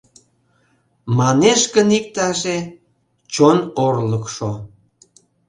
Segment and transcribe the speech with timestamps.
[1.19, 2.57] Манеш гын иктаже:
[3.33, 4.51] чон орлыкшо